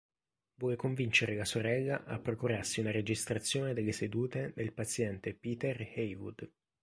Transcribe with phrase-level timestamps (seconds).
[0.55, 6.51] Vuole convincere la sorella a procurarsi una registrazione della sedute del paziente Peter Heywood.